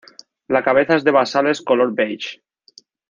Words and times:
La 0.55 0.61
cabeza 0.63 0.95
es 0.95 1.03
de 1.03 1.11
basales 1.17 1.61
color 1.61 1.93
beige. 1.93 2.41